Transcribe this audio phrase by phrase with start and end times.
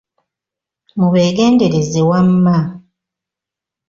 [0.97, 2.57] Mubeegendereze wamma.